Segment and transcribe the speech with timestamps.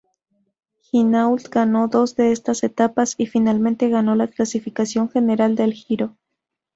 [0.91, 6.15] Hinault ganó dos de esas etapas y finalmente ganó la clasificación general del Giro.